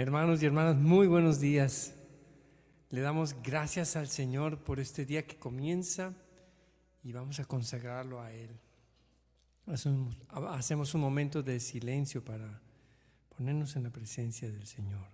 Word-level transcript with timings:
Hermanos 0.00 0.40
y 0.40 0.46
hermanas, 0.46 0.76
muy 0.76 1.08
buenos 1.08 1.40
días. 1.40 1.92
Le 2.90 3.00
damos 3.00 3.34
gracias 3.42 3.96
al 3.96 4.06
Señor 4.06 4.62
por 4.62 4.78
este 4.78 5.04
día 5.04 5.26
que 5.26 5.40
comienza 5.40 6.14
y 7.02 7.10
vamos 7.10 7.40
a 7.40 7.46
consagrarlo 7.46 8.20
a 8.20 8.32
Él. 8.32 8.60
Hacemos 9.66 10.94
un 10.94 11.00
momento 11.00 11.42
de 11.42 11.58
silencio 11.58 12.24
para 12.24 12.62
ponernos 13.36 13.74
en 13.74 13.82
la 13.82 13.90
presencia 13.90 14.48
del 14.52 14.68
Señor. 14.68 15.08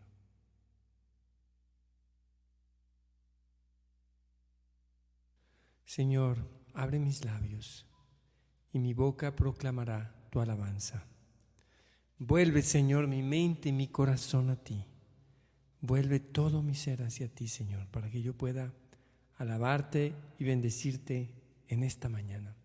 Señor, 5.87 6.47
abre 6.75 6.99
mis 6.99 7.25
labios 7.25 7.87
y 8.71 8.81
mi 8.81 8.93
boca 8.93 9.35
proclamará 9.35 10.15
tu 10.29 10.43
alabanza. 10.43 11.07
Vuelve, 12.27 12.63
Señor, 12.63 13.07
mi 13.07 13.23
mente 13.23 13.69
y 13.69 13.73
mi 13.73 13.89
corazón 13.89 14.49
a 14.49 14.57
ti. 14.57 14.87
Vuelve 15.83 16.21
todo 16.21 16.63
mi 16.63 16.75
ser 16.75 17.03
hacia 17.03 17.29
ti, 17.29 17.49
Señor, 17.49 17.87
para 17.89 18.11
que 18.11 18.23
yo 18.23 18.33
pueda 18.33 18.73
alabarte 19.37 20.15
y 20.39 20.45
bendecirte 20.45 21.35
en 21.69 21.83
esta 21.83 22.09
mañana. 22.09 22.57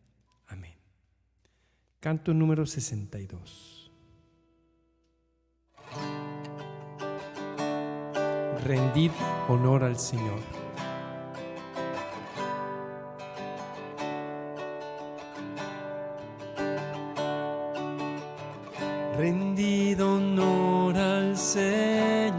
Amén. 0.48 0.76
Canto 2.00 2.34
número 2.34 2.66
62. 2.66 3.92
Rendid 8.64 9.12
honor 9.50 9.84
al 9.84 10.00
Señor. 10.00 10.59
Rendido 19.20 20.16
honor 20.16 20.98
al 20.98 21.38
Señor. 21.38 22.32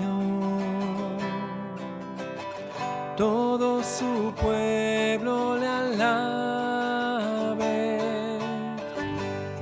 Todo 3.19 3.83
su 3.83 4.33
pueblo 4.41 5.59
le 5.59 5.69
alabe, 5.69 6.79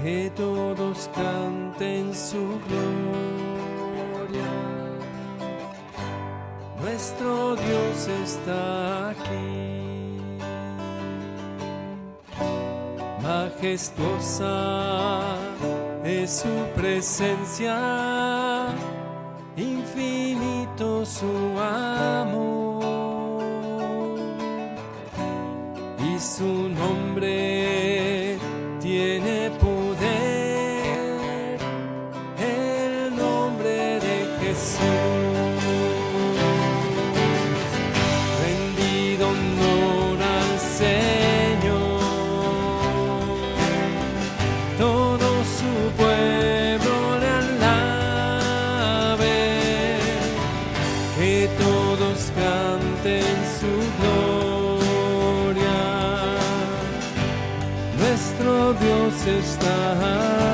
que 0.00 0.30
todos 0.36 1.10
canten 1.12 2.14
su 2.14 2.60
gloria. 2.68 4.50
Nuestro 6.80 7.56
Dios 7.56 8.08
está 8.22 9.08
aquí. 9.10 10.20
Majestuosa 13.24 14.54
es 16.08 16.40
su 16.40 16.48
presencia, 16.74 18.17
está 59.28 60.47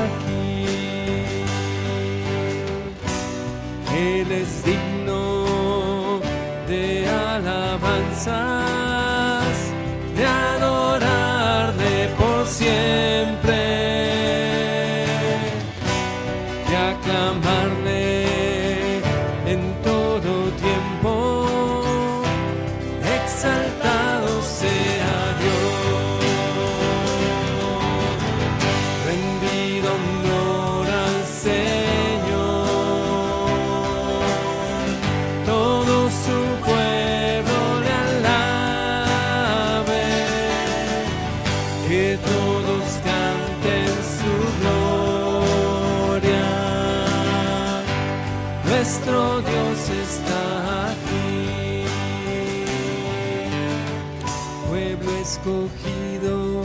escogido 55.25 56.63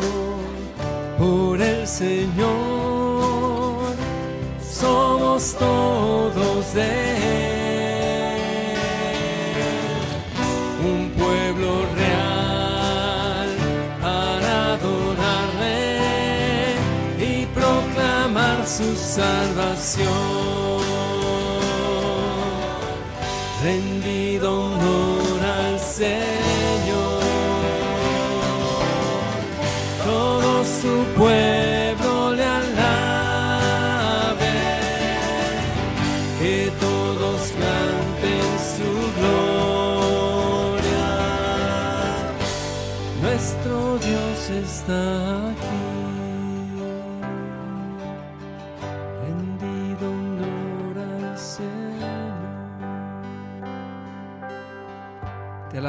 por 1.18 1.62
el 1.62 1.88
Señor, 1.88 2.50
somos 4.60 5.56
todos 5.58 6.74
de 6.74 6.90
Él, 8.34 8.78
un 10.94 11.10
pueblo 11.12 11.86
real 11.96 13.50
para 14.02 14.74
adorarle 14.74 15.78
y 17.18 17.46
proclamar 17.58 18.68
su 18.68 18.94
salvación. 18.96 20.59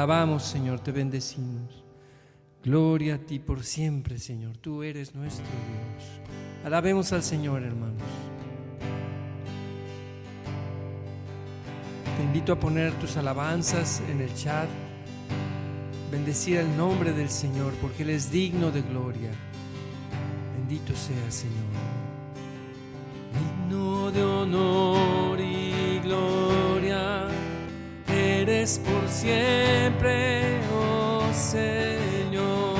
Alabamos, 0.01 0.41
Señor, 0.41 0.79
te 0.79 0.91
bendecimos. 0.91 1.83
Gloria 2.63 3.15
a 3.15 3.17
ti 3.19 3.37
por 3.37 3.63
siempre, 3.63 4.17
Señor. 4.17 4.57
Tú 4.57 4.81
eres 4.81 5.13
nuestro 5.13 5.45
Dios. 5.45 6.21
Alabemos 6.65 7.13
al 7.13 7.21
Señor, 7.21 7.61
hermanos. 7.61 8.01
Te 12.17 12.23
invito 12.23 12.51
a 12.51 12.59
poner 12.59 12.93
tus 12.93 13.15
alabanzas 13.15 14.01
en 14.09 14.21
el 14.21 14.33
chat. 14.33 14.67
Bendecir 16.11 16.57
el 16.57 16.75
nombre 16.75 17.13
del 17.13 17.29
Señor 17.29 17.71
porque 17.79 18.01
Él 18.01 18.09
es 18.09 18.31
digno 18.31 18.71
de 18.71 18.81
gloria. 18.81 19.29
Bendito 20.55 20.95
sea, 20.95 21.29
Señor. 21.29 21.53
Digno 23.37 24.09
de 24.09 24.23
honor 24.23 24.80
Eres 28.71 28.79
por 28.79 29.09
siempre, 29.09 30.61
oh 30.73 31.23
Señor. 31.33 32.79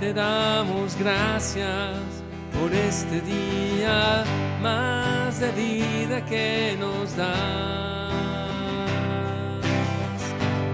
te 0.00 0.12
damos 0.12 0.96
gracias 0.98 1.96
por 2.52 2.74
este 2.74 3.20
día 3.22 4.24
más 4.60 5.40
de 5.40 5.52
vida 5.52 6.24
que 6.26 6.76
nos 6.78 7.16
das. 7.16 8.12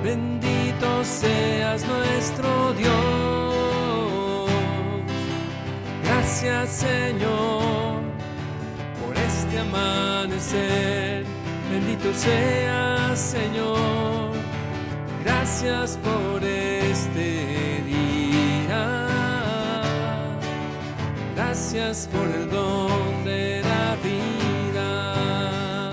Bendito 0.03 1.05
seas 1.05 1.85
nuestro 1.87 2.73
Dios. 2.73 4.51
Gracias 6.03 6.71
Señor 6.71 7.68
amanecer. 9.69 11.25
Bendito 11.71 12.13
seas, 12.15 13.19
Señor. 13.19 14.33
Gracias 15.25 15.99
por 15.99 16.43
este 16.43 17.83
día. 17.87 19.07
Gracias 21.37 22.09
por 22.13 22.27
el 22.27 22.49
don 22.51 23.25
de 23.25 23.63
la 23.63 23.97
vida. 24.09 25.93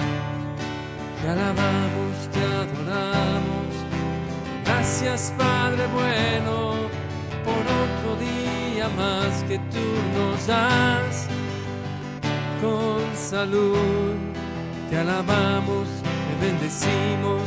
Te 1.21 1.29
alabamos, 1.29 2.15
te 2.31 2.41
adoramos. 2.41 3.71
Gracias, 4.63 5.33
Padre 5.37 5.87
bueno, 5.93 6.73
por 7.43 7.63
otro 7.83 8.09
día 8.19 8.87
más 8.89 9.43
que 9.43 9.57
tú 9.57 9.85
nos 10.15 10.47
das. 10.47 11.27
Con 12.61 13.15
salud, 13.15 14.15
te 14.89 14.97
alabamos, 14.97 15.87
te 16.25 16.45
bendecimos, 16.45 17.41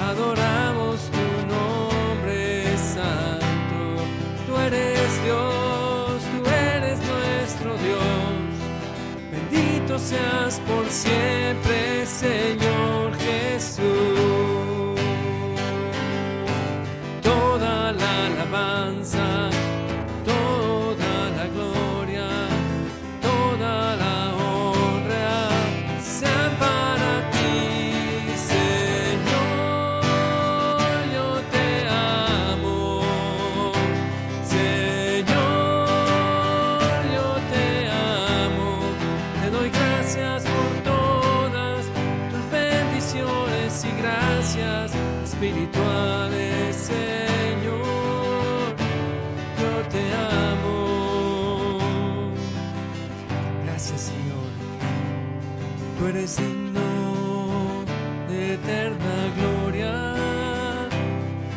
adoramos 0.00 1.10
tu 1.10 1.26
nombre 1.54 2.64
santo. 2.78 4.02
Tú 4.46 4.56
eres 4.58 5.24
Dios, 5.24 6.22
tú 6.32 6.50
eres 6.50 6.98
nuestro 6.98 7.70
Dios. 7.76 8.36
Bendito 9.30 9.98
seas 9.98 10.60
por 10.60 10.88
siempre, 10.88 12.06
Señor 12.06 13.14
Jesús. 13.18 14.55
De 56.26 56.32
eterna 58.54 59.30
gloria. 59.36 60.16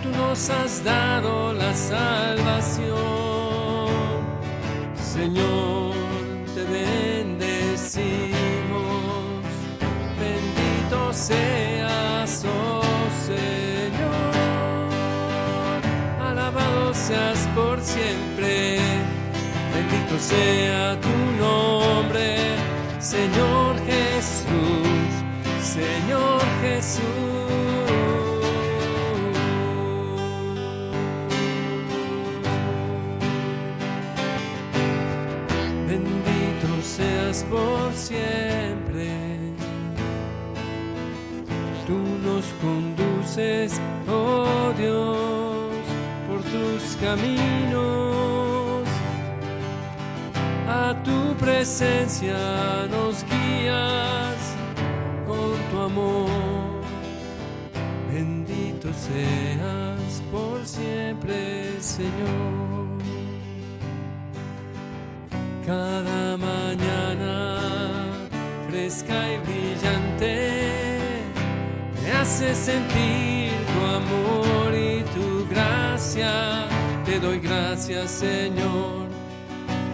Tú 0.04 0.10
nos 0.10 0.48
has 0.52 0.84
dado 0.84 1.54
la 1.54 1.74
salvación. 1.74 2.94
Señor, 4.96 5.96
te 6.54 6.64
bendecimos. 6.66 8.14
Bendito 10.20 11.14
seas, 11.14 12.46
oh 12.46 12.84
Señor. 13.26 14.36
Alabado 16.30 16.94
seas 16.94 17.50
por 17.56 17.82
siempre. 17.82 18.78
Bendito 19.74 20.20
sea 20.20 20.96
tu 21.02 21.10
nombre, 21.44 22.38
Señor 23.00 23.59
caminos. 47.10 48.88
A 50.68 50.94
tu 51.04 51.36
presencia 51.44 52.38
nos 52.96 53.16
guías 53.32 54.38
con 55.28 55.56
tu 55.70 55.78
amor. 55.90 56.30
Bendito 58.12 58.88
seas 59.08 60.12
por 60.32 60.58
siempre, 60.66 61.82
Señor. 61.82 62.88
Cada 65.66 66.38
mañana 66.38 67.58
fresca 68.68 69.16
y 69.34 69.38
brillante 69.46 70.34
me 72.02 72.12
hace 72.12 72.54
sentir 72.56 73.52
tu 73.72 73.80
amor 74.00 74.74
y 74.76 75.04
tu 75.16 75.48
gracia. 75.50 76.70
Te 77.10 77.20
doy 77.20 77.40
gracias, 77.40 78.12
Señor, 78.12 79.08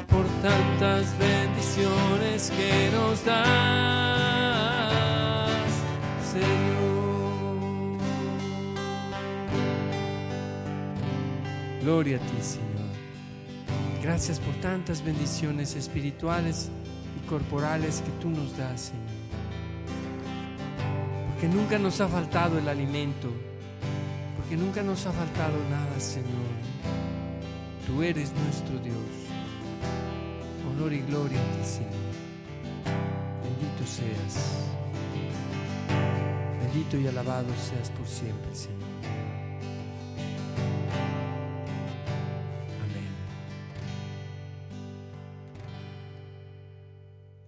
por 0.10 0.26
tantas 0.42 1.18
bendiciones 1.18 2.52
que 2.52 2.90
nos 2.92 3.24
das, 3.24 3.40
Señor. 6.34 8.02
Gloria 11.82 12.18
a 12.18 12.20
ti, 12.20 12.36
Señor. 12.42 12.66
Gracias 14.04 14.38
por 14.42 14.54
tantas 14.56 15.02
bendiciones 15.02 15.74
espirituales 15.78 16.70
y 17.18 17.28
corporales 17.30 18.02
que 18.02 18.12
tú 18.22 18.30
nos 18.30 18.58
das, 18.58 18.92
Señor. 18.92 19.06
Porque 21.32 21.48
nunca 21.48 21.80
nos 21.80 22.02
ha 22.02 22.10
faltado 22.10 22.60
el 22.60 22.68
alimento, 22.68 23.32
porque 24.36 24.58
nunca 24.58 24.84
nos 24.84 25.06
ha 25.06 25.14
faltado 25.14 25.56
nada, 25.72 25.98
Señor. 25.98 26.75
Tú 27.86 28.02
eres 28.02 28.32
nuestro 28.34 28.80
Dios. 28.80 28.96
Honor 30.68 30.92
y 30.92 31.02
gloria 31.02 31.40
a 31.40 31.52
ti, 31.52 31.64
Señor. 31.64 31.92
Bendito 33.44 33.86
seas. 33.86 34.66
Bendito 36.60 36.98
y 36.98 37.08
alabado 37.08 37.48
seas 37.56 37.92
por 37.92 38.08
siempre, 38.08 38.56
Señor. 38.56 38.82
Amén. 42.84 43.10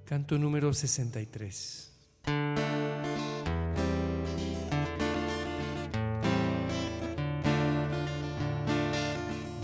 Canto 0.06 0.38
número 0.38 0.72
63. 0.72 1.87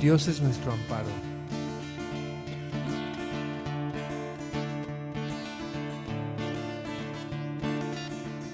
Dios 0.03 0.27
es 0.27 0.41
nuestro 0.41 0.74
amparo. 0.74 1.07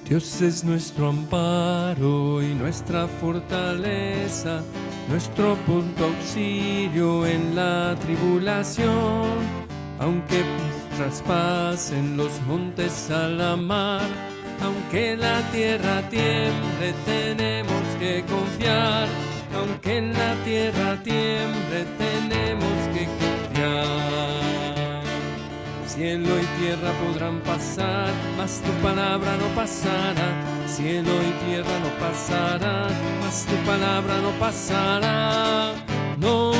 Dios 0.07 0.41
es 0.41 0.63
nuestro 0.63 1.09
amparo 1.09 2.43
y 2.43 2.53
nuestra 2.53 3.07
fortaleza, 3.07 4.61
nuestro 5.09 5.55
punto 5.65 6.05
auxilio 6.05 7.25
en 7.25 7.55
la 7.55 7.95
tribulación. 7.99 9.39
Aunque 9.97 10.43
traspasen 10.97 12.15
los 12.15 12.39
montes 12.43 13.09
a 13.09 13.27
la 13.27 13.55
mar, 13.55 14.07
aunque 14.61 15.17
la 15.17 15.41
tierra 15.49 16.07
tiemble, 16.09 16.93
tenemos 17.07 17.81
que 17.99 18.23
confiar. 18.29 19.18
Aunque 19.59 19.97
en 19.97 20.13
la 20.13 20.35
tierra 20.45 20.95
tiemble, 21.03 21.85
tenemos 21.97 22.77
que 22.93 23.05
confiar. 23.19 25.03
Cielo 25.85 26.29
y 26.39 26.45
tierra 26.61 26.91
podrán 27.03 27.41
pasar, 27.41 28.09
mas 28.37 28.61
tu 28.61 28.71
palabra 28.81 29.35
no 29.35 29.47
pasará. 29.55 30.29
Cielo 30.65 31.11
y 31.11 31.31
tierra 31.45 31.75
no 31.83 31.89
pasará, 31.99 32.87
mas 33.19 33.45
tu 33.45 33.55
palabra 33.69 34.17
no 34.21 34.31
pasará. 34.39 35.73
No, 36.17 36.53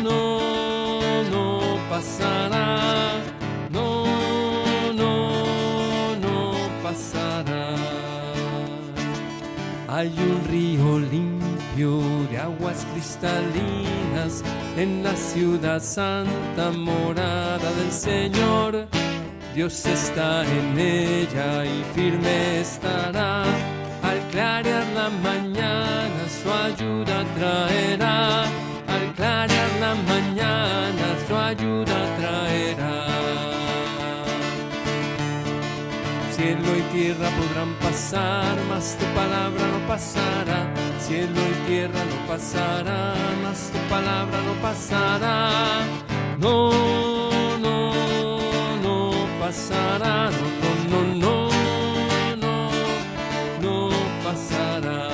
no, 0.00 0.40
no 1.30 1.78
pasará. 1.88 3.12
No, 3.70 4.04
no, 4.92 6.16
no 6.16 6.52
pasará. 6.82 7.76
Hay 9.88 10.08
un 10.18 10.44
río 10.50 10.98
de 11.76 12.38
aguas 12.38 12.84
cristalinas 12.92 14.42
en 14.76 15.02
la 15.02 15.14
ciudad 15.14 15.80
santa 15.80 16.70
morada 16.72 17.72
del 17.72 17.92
Señor. 17.92 18.88
Dios 19.54 19.86
está 19.86 20.42
en 20.44 20.78
ella 20.78 21.64
y 21.64 21.84
firme 21.94 22.60
estará. 22.60 23.44
Al 24.02 24.18
clarear 24.30 24.86
la 24.94 25.10
mañana 25.10 26.22
su 26.42 26.50
ayuda 26.50 27.24
traerá. 27.38 28.42
Al 28.88 29.14
clarear 29.14 29.70
la 29.80 29.94
mañana 29.94 31.06
su 31.26 31.36
ayuda 31.36 32.16
traerá. 32.18 33.06
Cielo 36.32 36.76
y 36.76 36.82
tierra 36.92 37.28
podrán 37.30 37.49
pasar, 38.10 38.56
mas 38.68 38.96
tu 38.98 39.04
palabra 39.14 39.66
no 39.68 39.86
pasará. 39.86 40.72
Cielo 40.98 41.40
y 41.40 41.66
tierra 41.68 42.04
no 42.04 42.26
pasará, 42.26 43.14
mas 43.42 43.70
tu 43.72 43.78
palabra 43.88 44.38
no 44.42 44.54
pasará. 44.60 45.82
No, 46.38 47.58
no, 47.58 47.92
no 48.82 49.12
pasará. 49.38 50.30
No, 50.30 50.70
no, 50.90 51.00
no, 51.14 51.48
no, 52.36 52.70
no, 53.62 53.90
no 53.90 53.90
pasará. 54.24 55.08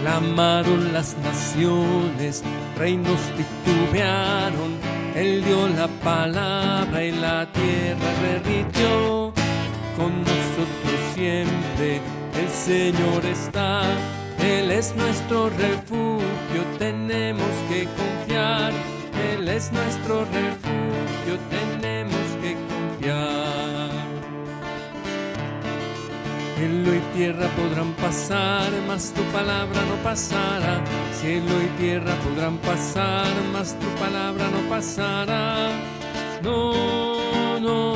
Clamaron 0.00 0.92
las 0.92 1.16
naciones, 1.18 2.42
reinos 2.76 3.20
titubearon 3.36 4.89
él 5.20 5.44
dio 5.44 5.68
la 5.68 5.86
palabra 6.02 7.04
y 7.04 7.12
la 7.12 7.46
tierra 7.52 8.10
derritió. 8.22 9.32
Con 9.96 10.20
nosotros 10.20 10.98
siempre 11.14 12.00
el 12.40 12.48
Señor 12.48 13.24
está. 13.26 13.82
Él 14.42 14.70
es 14.70 14.94
nuestro 14.96 15.50
refugio, 15.50 16.62
tenemos 16.78 17.52
que 17.68 17.86
confiar. 18.00 18.72
Él 19.32 19.48
es 19.48 19.70
nuestro 19.72 20.24
refugio, 20.24 21.34
tenemos 21.50 21.89
Cielo 26.60 26.94
y 26.94 27.00
tierra 27.16 27.48
podrán 27.56 27.94
pasar, 27.94 28.70
mas 28.86 29.14
tu 29.14 29.22
palabra 29.32 29.80
no 29.88 29.94
pasará. 30.04 30.84
Cielo 31.18 31.54
y 31.62 31.80
tierra 31.80 32.14
podrán 32.16 32.58
pasar, 32.58 33.32
mas 33.50 33.74
tu 33.78 33.86
palabra 33.98 34.46
no 34.50 34.68
pasará. 34.68 35.70
No, 36.42 37.58
no, 37.60 37.94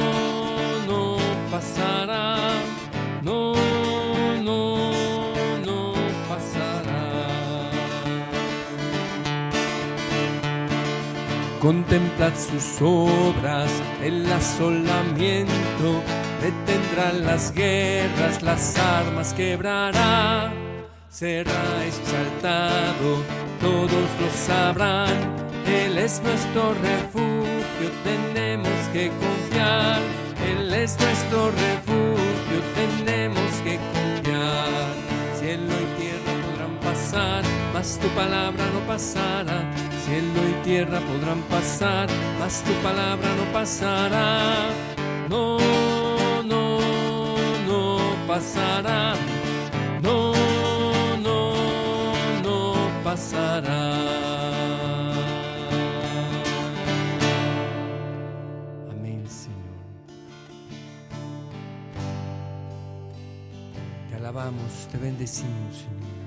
no 0.87 1.18
pasará. 1.50 2.38
No, 3.23 3.52
no, 4.42 4.90
no 5.66 5.92
pasará. 6.26 7.68
Contemplad 11.61 12.33
sus 12.35 12.80
obras, 12.80 13.71
el 14.02 14.33
asolamiento 14.33 16.02
detendrán 16.44 17.24
las 17.24 17.52
guerras, 17.54 18.42
las 18.42 18.76
armas 18.78 19.32
quebrará, 19.32 20.52
será 21.08 21.62
exaltado, 21.86 23.22
todos 23.62 24.08
lo 24.20 24.28
sabrán, 24.46 25.16
Él 25.66 25.96
es 25.96 26.20
nuestro 26.22 26.74
refugio, 26.74 27.88
tenemos 28.04 28.78
que 28.92 29.08
confiar, 29.08 30.00
Él 30.46 30.74
es 30.74 30.98
nuestro 31.00 31.50
refugio, 31.50 32.58
tenemos 32.74 33.50
que 33.64 33.78
confiar, 33.94 34.92
cielo 35.40 35.72
y 35.84 36.00
tierra 36.00 36.32
podrán 36.44 36.76
pasar, 36.80 37.42
mas 37.72 37.98
tu 37.98 38.08
palabra 38.08 38.64
no 38.74 38.80
pasará, 38.86 39.64
cielo 40.04 40.40
y 40.50 40.62
tierra 40.62 41.00
podrán 41.00 41.40
pasar, 41.48 42.06
mas 42.38 42.62
tu 42.64 42.72
palabra 42.82 43.28
no 43.34 43.50
pasará. 43.50 44.68
No, 45.30 45.56
pasará, 48.35 49.14
no, 50.03 50.33
no, 51.19 51.55
no 52.43 52.75
pasará. 53.05 53.93
Amén, 58.91 59.25
Señor. 59.29 59.79
Te 64.09 64.17
alabamos, 64.17 64.88
te 64.91 64.99
bendecimos, 64.99 65.76
Señor. 65.76 66.25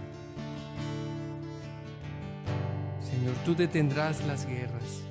Señor, 3.01 3.35
tú 3.43 3.53
detendrás 3.53 4.25
las 4.25 4.45
guerras, 4.45 5.01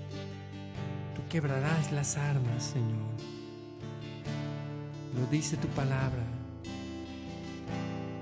tú 1.15 1.21
quebrarás 1.29 1.93
las 1.93 2.17
armas, 2.17 2.65
Señor. 2.65 3.17
Lo 5.15 5.27
dice 5.27 5.59
tu 5.59 5.69
palabra. 5.69 6.26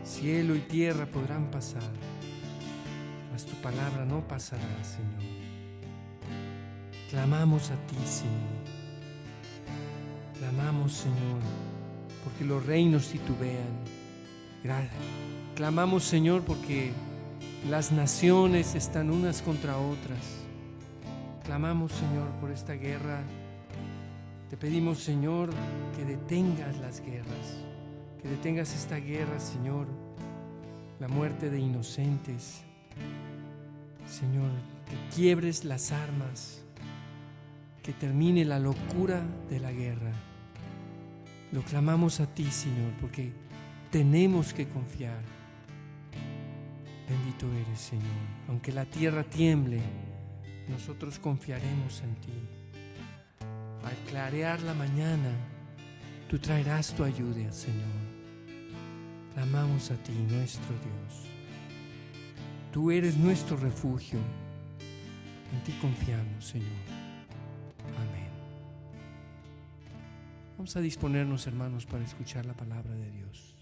Cielo 0.04 0.54
y 0.54 0.60
tierra 0.60 1.06
podrán 1.06 1.50
pasar, 1.50 1.82
mas 3.32 3.46
tu 3.46 3.54
palabra 3.56 4.04
no 4.04 4.20
pasará, 4.28 4.62
Señor. 4.84 5.34
Clamamos 7.10 7.70
a 7.70 7.76
ti, 7.86 7.96
Señor. 8.04 8.64
Clamamos, 10.38 10.92
Señor, 10.92 11.40
porque 12.22 12.44
los 12.44 12.66
reinos 12.66 13.08
titubean. 13.08 14.04
Clamamos, 15.54 16.04
Señor, 16.04 16.42
porque 16.42 16.92
las 17.70 17.92
naciones 17.92 18.74
están 18.74 19.10
unas 19.10 19.40
contra 19.40 19.78
otras. 19.78 20.44
Clamamos, 21.44 21.92
Señor, 21.92 22.28
por 22.40 22.50
esta 22.50 22.74
guerra. 22.74 23.22
Te 24.50 24.56
pedimos, 24.56 24.98
Señor, 24.98 25.50
que 25.96 26.04
detengas 26.04 26.76
las 26.78 27.00
guerras, 27.00 27.64
que 28.24 28.28
detengas 28.28 28.74
esta 28.74 28.96
guerra, 28.96 29.38
Señor 29.38 29.86
la 31.00 31.08
muerte 31.08 31.50
de 31.50 31.58
inocentes. 31.58 32.62
Señor, 34.06 34.50
que 34.86 35.14
quiebres 35.14 35.64
las 35.64 35.92
armas, 35.92 36.62
que 37.82 37.92
termine 37.92 38.44
la 38.44 38.58
locura 38.58 39.22
de 39.50 39.60
la 39.60 39.72
guerra. 39.72 40.12
Lo 41.52 41.62
clamamos 41.62 42.20
a 42.20 42.26
ti, 42.26 42.44
Señor, 42.50 42.92
porque 43.00 43.32
tenemos 43.90 44.52
que 44.52 44.68
confiar. 44.68 45.20
Bendito 47.08 47.52
eres, 47.52 47.80
Señor. 47.80 48.04
Aunque 48.48 48.72
la 48.72 48.86
tierra 48.86 49.24
tiemble, 49.24 49.80
nosotros 50.68 51.18
confiaremos 51.18 52.00
en 52.02 52.14
ti. 52.16 52.48
Al 53.84 53.96
clarear 54.08 54.62
la 54.62 54.72
mañana, 54.72 55.30
tú 56.28 56.38
traerás 56.38 56.94
tu 56.94 57.04
ayuda, 57.04 57.52
Señor. 57.52 58.03
Clamamos 59.34 59.90
a 59.90 59.96
ti, 59.96 60.12
nuestro 60.12 60.70
Dios. 60.78 61.26
Tú 62.72 62.92
eres 62.92 63.16
nuestro 63.16 63.56
refugio. 63.56 64.20
En 65.52 65.62
ti 65.64 65.72
confiamos, 65.80 66.44
Señor. 66.44 66.68
Amén. 67.96 68.30
Vamos 70.56 70.76
a 70.76 70.80
disponernos, 70.80 71.46
hermanos, 71.48 71.84
para 71.84 72.04
escuchar 72.04 72.46
la 72.46 72.54
palabra 72.54 72.94
de 72.94 73.10
Dios. 73.10 73.56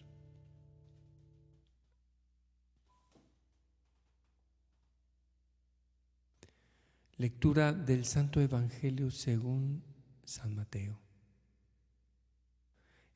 Lectura 7.17 7.73
del 7.73 8.05
Santo 8.05 8.41
Evangelio 8.41 9.11
según 9.11 9.83
San 10.25 10.55
Mateo. 10.55 11.02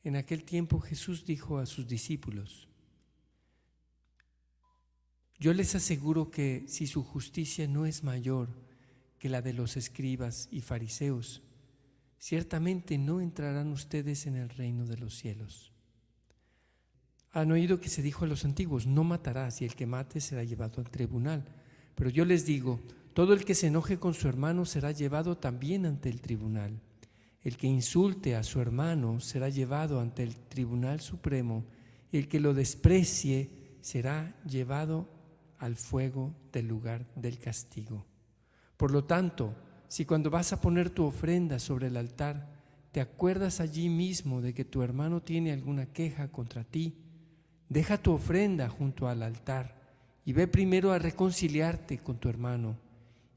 En 0.07 0.15
aquel 0.15 0.45
tiempo 0.45 0.79
Jesús 0.79 1.27
dijo 1.27 1.59
a 1.59 1.67
sus 1.67 1.89
discípulos, 1.89 2.69
yo 5.37 5.53
les 5.53 5.75
aseguro 5.75 6.31
que 6.31 6.65
si 6.69 6.87
su 6.87 7.03
justicia 7.03 7.67
no 7.67 7.87
es 7.87 8.05
mayor 8.05 8.49
que 9.19 9.29
la 9.29 9.43
de 9.43 9.53
los 9.53 9.77
escribas 9.77 10.47
y 10.53 10.61
fariseos, 10.61 11.43
ciertamente 12.21 12.99
no 12.99 13.21
entrarán 13.21 13.73
ustedes 13.73 14.27
en 14.27 14.37
el 14.37 14.49
reino 14.49 14.87
de 14.87 14.97
los 14.97 15.13
cielos. 15.13 15.73
Han 17.33 17.51
oído 17.51 17.81
que 17.81 17.89
se 17.89 18.01
dijo 18.01 18.27
a 18.27 18.29
los 18.29 18.45
antiguos, 18.45 18.87
no 18.87 19.03
matarás 19.03 19.61
y 19.61 19.65
el 19.65 19.75
que 19.75 19.87
mate 19.87 20.21
será 20.21 20.45
llevado 20.45 20.81
al 20.81 20.89
tribunal. 20.89 21.45
Pero 21.97 22.11
yo 22.11 22.25
les 22.25 22.47
digo, 22.47 22.79
todo 23.13 23.33
el 23.33 23.45
que 23.45 23.57
se 23.57 23.67
enoje 23.67 23.99
con 23.99 24.15
su 24.15 24.29
hermano 24.29 24.67
será 24.67 24.93
llevado 24.93 25.37
también 25.37 25.85
ante 25.85 26.09
el 26.11 26.21
tribunal. 26.21 26.81
El 27.47 27.57
que 27.57 27.69
insulte 27.69 28.35
a 28.35 28.43
su 28.43 28.61
hermano 28.61 29.21
será 29.21 29.49
llevado 29.49 30.01
ante 30.01 30.25
el 30.25 30.35
Tribunal 30.35 30.99
Supremo 30.99 31.65
y 32.11 32.17
el 32.19 32.27
que 32.27 32.41
lo 32.41 32.55
desprecie 32.55 33.79
será 33.83 34.35
llevado 34.45 35.09
al 35.59 35.77
fuego 35.77 36.35
del 36.51 36.67
lugar 36.67 37.07
del 37.15 37.39
castigo. 37.39 38.05
Por 38.77 38.91
lo 38.91 39.05
tanto, 39.05 39.55
si 39.87 40.05
cuando 40.05 40.29
vas 40.29 40.53
a 40.53 40.61
poner 40.61 40.91
tu 40.91 41.05
ofrenda 41.05 41.61
sobre 41.61 41.87
el 41.87 41.97
altar, 41.97 42.51
te 42.91 43.01
acuerdas 43.01 43.61
allí 43.61 43.89
mismo 43.89 44.43
de 44.43 44.53
que 44.53 44.65
tu 44.65 44.83
hermano 44.83 45.23
tiene 45.23 45.53
alguna 45.53 45.87
queja 45.87 46.33
contra 46.33 46.65
ti, 46.65 46.97
deja 47.69 48.03
tu 48.03 48.11
ofrenda 48.11 48.69
junto 48.69 49.07
al 49.07 49.23
altar 49.23 49.81
y 50.25 50.33
ve 50.33 50.49
primero 50.49 50.91
a 50.91 50.99
reconciliarte 50.99 51.99
con 51.99 52.19
tu 52.19 52.29
hermano 52.29 52.77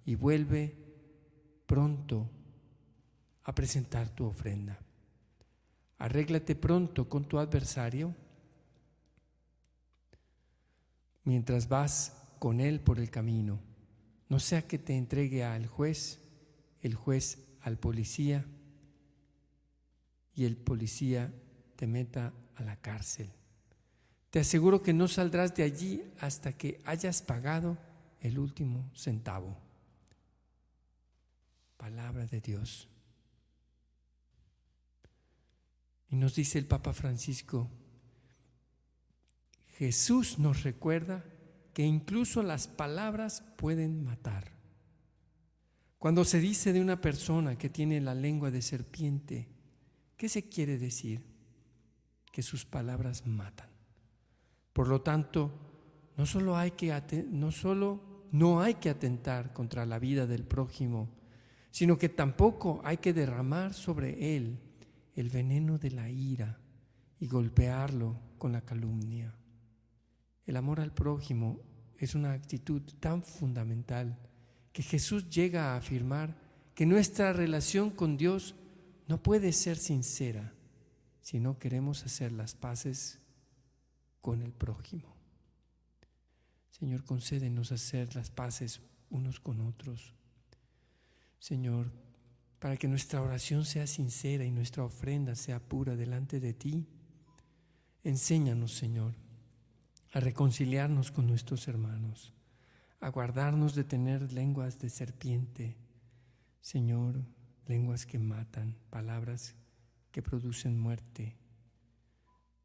y 0.03 0.15
vuelve 0.15 0.75
pronto 1.67 2.27
a 3.49 3.55
presentar 3.55 4.09
tu 4.09 4.25
ofrenda. 4.25 4.77
Arréglate 5.97 6.55
pronto 6.55 7.09
con 7.09 7.27
tu 7.27 7.39
adversario 7.39 8.13
mientras 11.23 11.67
vas 11.67 12.15
con 12.37 12.59
él 12.59 12.79
por 12.79 12.99
el 12.99 13.09
camino. 13.09 13.59
No 14.29 14.39
sea 14.39 14.67
que 14.67 14.77
te 14.77 14.95
entregue 14.95 15.43
al 15.43 15.65
juez, 15.65 16.19
el 16.81 16.93
juez 16.93 17.39
al 17.61 17.79
policía 17.79 18.45
y 20.35 20.45
el 20.45 20.55
policía 20.55 21.33
te 21.75 21.87
meta 21.87 22.31
a 22.55 22.61
la 22.63 22.75
cárcel. 22.75 23.31
Te 24.29 24.41
aseguro 24.41 24.83
que 24.83 24.93
no 24.93 25.07
saldrás 25.07 25.55
de 25.55 25.63
allí 25.63 26.03
hasta 26.19 26.53
que 26.53 26.79
hayas 26.85 27.23
pagado 27.23 27.79
el 28.21 28.37
último 28.37 28.91
centavo. 28.93 29.57
Palabra 31.77 32.27
de 32.27 32.41
Dios. 32.41 32.87
Y 36.11 36.15
nos 36.15 36.35
dice 36.35 36.57
el 36.57 36.65
Papa 36.65 36.93
Francisco, 36.93 37.69
Jesús 39.77 40.39
nos 40.39 40.63
recuerda 40.63 41.23
que 41.73 41.85
incluso 41.85 42.43
las 42.43 42.67
palabras 42.67 43.43
pueden 43.57 44.03
matar. 44.03 44.51
Cuando 45.97 46.25
se 46.25 46.39
dice 46.39 46.73
de 46.73 46.81
una 46.81 46.99
persona 46.99 47.57
que 47.57 47.69
tiene 47.69 48.01
la 48.01 48.15
lengua 48.15 48.51
de 48.51 48.61
serpiente, 48.61 49.47
¿qué 50.17 50.29
se 50.29 50.49
quiere 50.49 50.77
decir? 50.77 51.21
Que 52.31 52.41
sus 52.41 52.65
palabras 52.65 53.27
matan. 53.27 53.69
Por 54.73 54.87
lo 54.87 55.01
tanto, 55.01 55.51
no 56.17 56.25
solo 56.25 56.57
hay 56.57 56.71
que, 56.71 57.25
no, 57.29 57.51
solo 57.51 58.25
no 58.31 58.61
hay 58.61 58.75
que 58.75 58.89
atentar 58.89 59.53
contra 59.53 59.85
la 59.85 59.99
vida 59.99 60.25
del 60.25 60.43
prójimo, 60.43 61.09
sino 61.71 61.97
que 61.97 62.09
tampoco 62.09 62.81
hay 62.83 62.97
que 62.97 63.13
derramar 63.13 63.73
sobre 63.73 64.35
él 64.35 64.59
el 65.15 65.29
veneno 65.29 65.77
de 65.77 65.91
la 65.91 66.09
ira 66.09 66.59
y 67.19 67.27
golpearlo 67.27 68.19
con 68.37 68.51
la 68.51 68.61
calumnia. 68.61 69.35
El 70.45 70.57
amor 70.57 70.79
al 70.79 70.93
prójimo 70.93 71.59
es 71.97 72.15
una 72.15 72.33
actitud 72.33 72.81
tan 72.99 73.23
fundamental 73.23 74.17
que 74.71 74.83
Jesús 74.83 75.29
llega 75.29 75.73
a 75.73 75.77
afirmar 75.77 76.35
que 76.73 76.85
nuestra 76.85 77.33
relación 77.33 77.89
con 77.89 78.17
Dios 78.17 78.55
no 79.07 79.21
puede 79.21 79.51
ser 79.51 79.77
sincera 79.77 80.53
si 81.21 81.39
no 81.39 81.59
queremos 81.59 82.05
hacer 82.05 82.31
las 82.31 82.55
paces 82.55 83.19
con 84.21 84.41
el 84.41 84.53
prójimo. 84.53 85.15
Señor, 86.71 87.03
concédenos 87.03 87.71
hacer 87.71 88.15
las 88.15 88.29
paces 88.29 88.81
unos 89.09 89.39
con 89.39 89.59
otros. 89.61 90.13
Señor, 91.39 91.91
para 92.59 92.75
que 92.75 92.87
nuestra 92.87 93.21
oración 93.21 93.65
sea 93.65 93.87
sincera 93.87 94.43
y 94.43 94.51
nuestra 94.51 94.83
ofrenda 94.83 95.35
sea 95.35 95.59
pura 95.59 95.95
delante 95.95 96.39
de 96.39 96.53
ti, 96.53 96.85
enséñanos, 98.03 98.73
Señor, 98.73 99.15
a 100.13 100.19
reconciliarnos 100.19 101.11
con 101.11 101.27
nuestros 101.27 101.67
hermanos, 101.67 102.33
a 102.99 103.09
guardarnos 103.09 103.75
de 103.75 103.85
tener 103.85 104.33
lenguas 104.33 104.77
de 104.79 104.89
serpiente, 104.89 105.77
Señor, 106.59 107.23
lenguas 107.65 108.05
que 108.05 108.19
matan, 108.19 108.75
palabras 108.89 109.55
que 110.11 110.21
producen 110.21 110.77
muerte. 110.77 111.37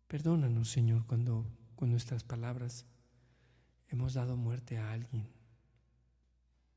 Perdónanos, 0.09 0.71
Señor, 0.71 1.07
cuando 1.07 1.47
con 1.77 1.91
nuestras 1.91 2.25
palabras 2.25 2.87
hemos 3.89 4.15
dado 4.15 4.37
muerte 4.37 4.79
a 4.79 4.93
alguien. 4.93 5.29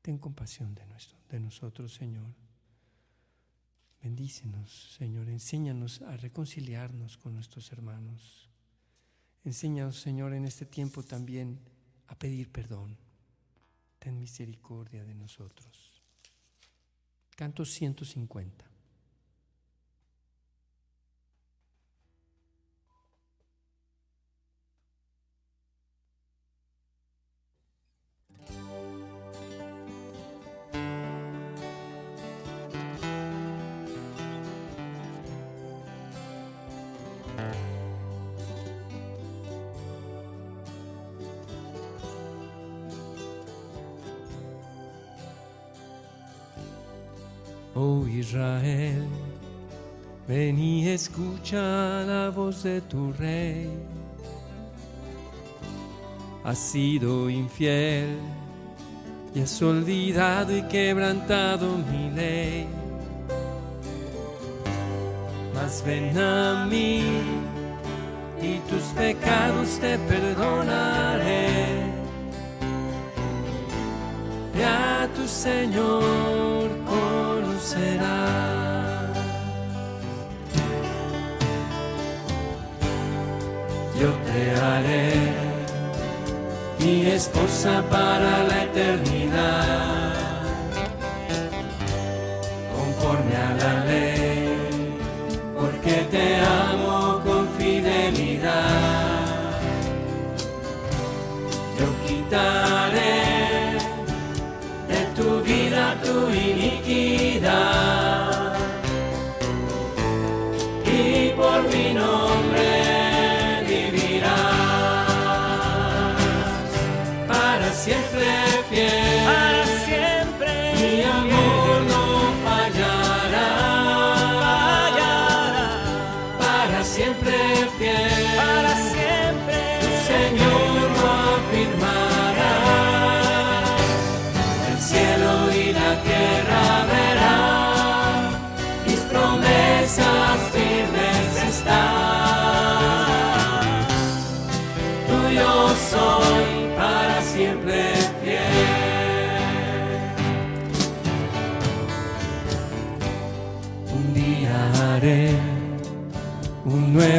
Ten 0.02 0.18
compasión 0.18 0.74
de, 0.74 0.86
nuestro, 0.86 1.18
de 1.28 1.40
nosotros, 1.40 1.92
Señor. 1.92 2.47
Bendícenos, 4.02 4.94
Señor. 4.96 5.28
Enséñanos 5.28 6.02
a 6.02 6.16
reconciliarnos 6.16 7.16
con 7.16 7.34
nuestros 7.34 7.72
hermanos. 7.72 8.48
Enséñanos, 9.44 10.00
Señor, 10.00 10.34
en 10.34 10.44
este 10.44 10.66
tiempo 10.66 11.02
también 11.02 11.58
a 12.06 12.14
pedir 12.14 12.50
perdón. 12.50 12.96
Ten 13.98 14.18
misericordia 14.18 15.04
de 15.04 15.14
nosotros. 15.14 16.02
Canto 17.34 17.64
150. 17.64 18.67
Oh 47.80 48.04
Israel, 48.08 49.06
ven 50.26 50.58
y 50.58 50.88
escucha 50.88 52.02
la 52.02 52.28
voz 52.28 52.64
de 52.64 52.80
tu 52.80 53.12
rey. 53.12 53.70
Has 56.42 56.58
sido 56.58 57.30
infiel 57.30 58.18
y 59.32 59.42
has 59.42 59.62
olvidado 59.62 60.56
y 60.56 60.62
quebrantado 60.62 61.78
mi 61.92 62.10
ley. 62.10 62.66
Mas 65.54 65.80
ven 65.86 66.18
a 66.18 66.66
mí 66.68 67.04
y 68.42 68.58
tus 68.68 68.82
pecados 68.96 69.78
te 69.78 69.96
perdonaré. 69.98 71.86
Y 74.58 74.62
a 74.62 75.08
tu 75.14 75.28
Señor 75.28 76.57
yo 84.00 84.10
te 84.24 84.60
haré 84.60 85.12
mi 86.78 87.06
esposa 87.06 87.82
para 87.90 88.44
la 88.44 88.62
eternidad, 88.64 89.97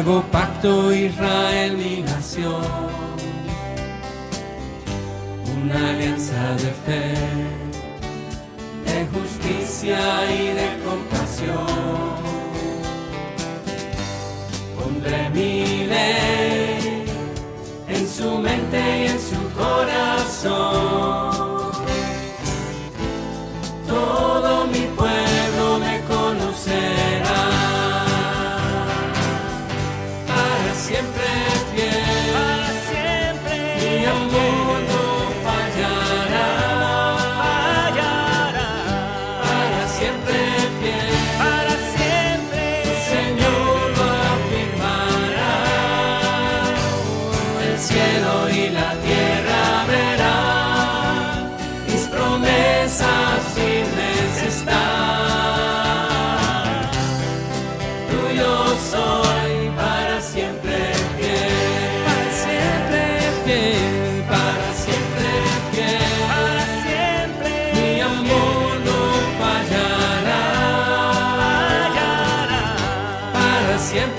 nuevo 0.02 0.22
pacto 0.32 0.92
Israel 0.94 1.76
mi 1.76 2.00
nación, 2.00 2.64
una 5.62 5.90
alianza 5.90 6.54
de 6.54 6.70
fe, 6.86 7.14
de 8.86 9.06
justicia 9.12 9.98
y 10.32 10.54
de 10.54 10.68
compasión. 10.86 11.69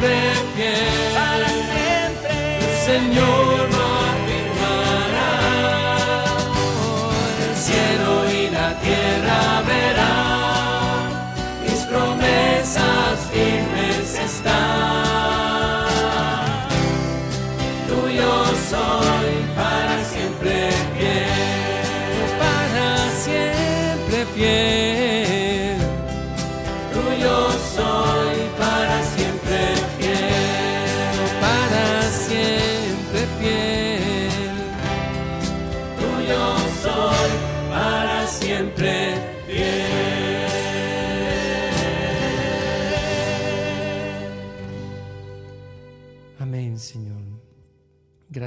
Siempre 0.02 0.34
fiel. 0.56 1.14
para 1.14 1.48
siempre. 1.48 2.34
Señor 2.86 3.51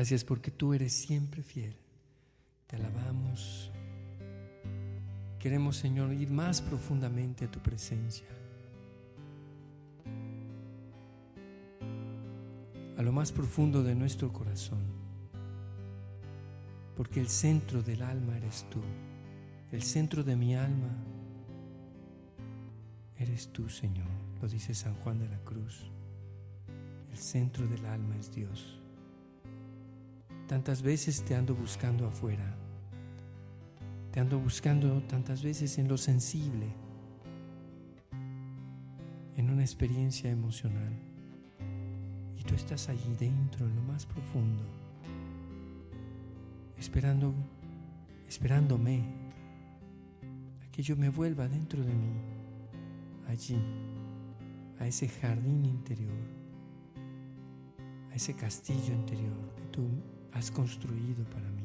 Gracias 0.05 0.23
porque 0.23 0.51
tú 0.51 0.75
eres 0.75 0.93
siempre 0.93 1.43
fiel. 1.43 1.75
Te 2.67 2.77
alabamos. 2.77 3.73
Queremos, 5.39 5.79
Señor, 5.79 6.13
ir 6.13 6.31
más 6.31 6.61
profundamente 6.61 7.47
a 7.47 7.51
tu 7.51 7.59
presencia. 7.61 8.27
A 12.99 13.03
lo 13.03 13.13
más 13.13 13.33
profundo 13.33 13.83
de 13.83 13.95
nuestro 13.95 14.31
corazón. 14.31 14.83
Porque 16.99 17.19
el 17.19 17.31
centro 17.31 17.83
del 17.83 18.03
alma 18.03 18.37
eres 18.37 18.67
tú. 18.69 18.83
El 19.73 19.83
centro 19.83 20.23
de 20.23 20.37
mi 20.37 20.55
alma 20.55 21.03
eres 23.17 23.49
tú, 23.55 23.71
Señor. 23.71 24.11
Lo 24.43 24.49
dice 24.49 24.75
San 24.75 24.97
Juan 24.97 25.19
de 25.19 25.31
la 25.31 25.39
Cruz. 25.39 25.91
El 27.11 27.17
centro 27.17 27.67
del 27.67 27.87
alma 27.87 28.19
es 28.19 28.31
Dios. 28.31 28.84
Tantas 30.47 30.83
veces 30.83 31.25
te 31.25 31.35
ando 31.35 31.55
buscando 31.55 32.07
afuera. 32.07 32.55
Te 34.13 34.21
ando 34.21 34.39
buscando 34.39 35.03
tantas 35.09 35.43
veces 35.43 35.79
en 35.79 35.89
lo 35.89 35.97
sensible, 35.97 36.69
en 39.37 39.51
una 39.51 39.63
experiencia 39.63 40.31
emocional. 40.31 40.93
Y 42.39 42.43
tú 42.45 42.55
estás 42.55 42.89
allí 42.89 43.13
dentro, 43.19 43.67
en 43.67 43.75
lo 43.75 43.83
más 43.83 44.07
profundo, 44.07 44.63
esperando, 46.79 47.35
esperándome 48.29 49.03
a 50.63 50.71
que 50.71 50.83
yo 50.83 50.95
me 50.95 51.09
vuelva 51.09 51.49
dentro 51.49 51.83
de 51.83 51.95
mí, 51.95 52.13
allí, 53.27 53.59
a 54.79 54.87
ese 54.87 55.09
jardín 55.09 55.65
interior, 55.65 56.13
a 58.13 58.15
ese 58.15 58.35
castillo 58.35 58.93
interior 58.93 59.55
que 59.57 59.63
tú 59.73 59.89
has 60.35 60.51
construido 60.51 61.25
para 61.25 61.49
mí. 61.51 61.63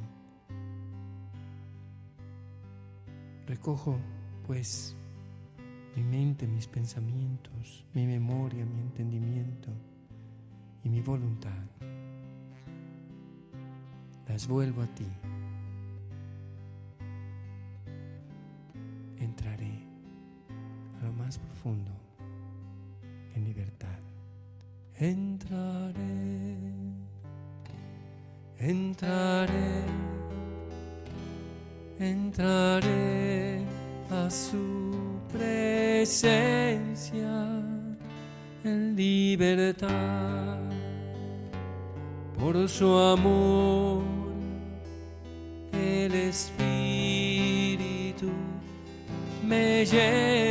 Recojo, 3.47 3.97
pues, 4.45 4.95
mi 5.95 6.03
mente, 6.03 6.47
mis 6.47 6.67
pensamientos, 6.67 7.85
mi 7.93 8.05
memoria, 8.05 8.65
mi 8.65 8.79
entendimiento 8.79 9.69
y 10.83 10.89
mi 10.89 11.01
voluntad. 11.01 11.65
Las 14.27 14.47
vuelvo 14.47 14.83
a 14.83 14.87
ti. 14.87 15.07
Entraré 19.17 19.83
a 20.99 21.05
lo 21.05 21.13
más 21.13 21.39
profundo 21.39 21.91
en 23.35 23.43
libertad. 23.43 23.99
Entraré, 24.95 26.57
entraré 28.59 29.83
entraré 31.99 33.61
a 34.09 34.29
su 34.29 35.19
presencia 35.31 37.27
en 38.63 38.95
libertad. 38.95 40.59
Por 42.39 42.69
su 42.69 42.97
amor 42.97 44.03
el 45.73 46.13
espíritu 46.15 47.59
me 49.45 49.85
lleva 49.85 50.48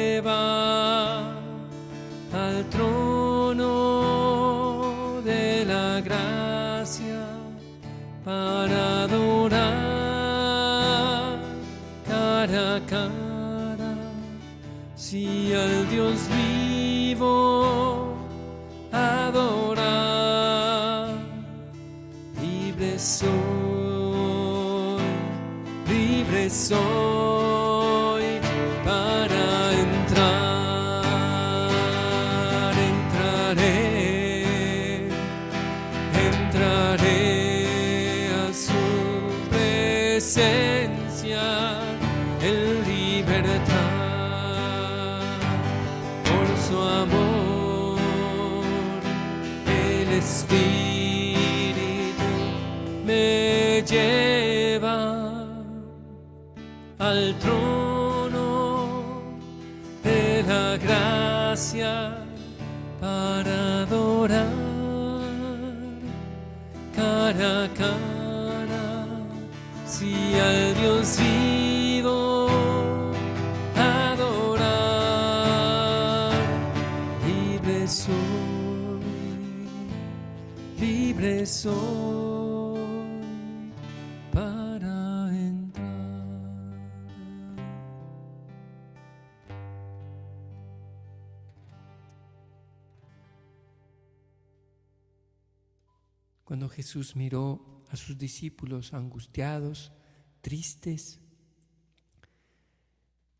Jesús 96.98 97.14
miró 97.14 97.84
a 97.90 97.96
sus 97.96 98.18
discípulos 98.18 98.92
angustiados, 98.92 99.92
tristes, 100.40 101.20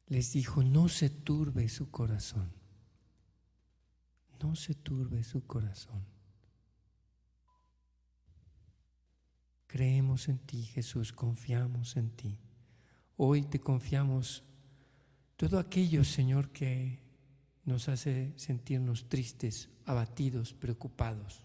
les 0.07 0.33
dijo, 0.33 0.63
no 0.63 0.89
se 0.89 1.11
turbe 1.11 1.69
su 1.69 1.91
corazón, 1.91 2.53
no 4.41 4.55
se 4.55 4.75
turbe 4.75 5.25
su 5.25 5.45
corazón. 5.45 6.05
Creemos 9.67 10.29
en 10.29 10.39
ti, 10.39 10.63
Jesús, 10.63 11.13
confiamos 11.13 11.97
en 11.97 12.11
ti. 12.11 12.39
Hoy 13.17 13.43
te 13.43 13.59
confiamos 13.59 14.45
todo 15.37 15.59
aquello, 15.59 16.05
Señor, 16.05 16.51
que 16.51 17.03
nos 17.65 17.89
hace 17.89 18.35
sentirnos 18.37 19.09
tristes, 19.09 19.69
abatidos, 19.85 20.55
preocupados 20.55 21.43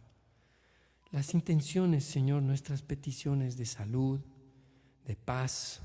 las 1.14 1.36
intenciones, 1.36 2.06
Señor, 2.06 2.42
nuestras 2.42 2.82
peticiones 2.82 3.56
de 3.56 3.68
salud, 3.68 4.20
de 5.06 5.16
paz, 5.16 5.84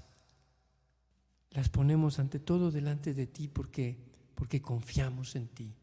las 1.51 1.69
ponemos 1.69 2.19
ante 2.19 2.39
todo 2.41 2.71
delante 2.71 3.13
de 3.13 3.27
ti 3.27 3.47
porque, 3.47 3.99
porque 4.35 4.63
confiamos 4.63 5.37
en 5.37 5.49
ti. 5.49 5.77